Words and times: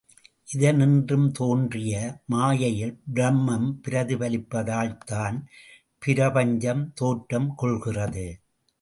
இதினின்றும் 0.53 1.27
தோன்றிய 1.31 2.21
மாயையில் 2.25 3.01
பிரம்மம் 3.13 3.69
பிரதிபலிப்பதால்தான் 3.87 5.37
பிரபஞ்சம் 5.99 6.91
தோற்றம் 6.93 7.55
கொள்கிறது. 7.55 8.27